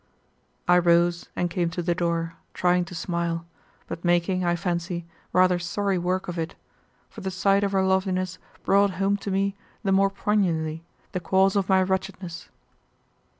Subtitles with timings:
[0.67, 3.45] I rose and came to the door, trying to smile,
[3.85, 6.55] but making, I fancy, rather sorry work of it,
[7.07, 9.53] for the sight of her loveliness brought home to me
[9.83, 12.49] the more poignantly the cause of my wretchedness.